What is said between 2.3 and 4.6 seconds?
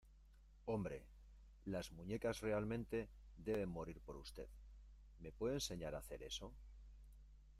realmente deben morir por usted.¿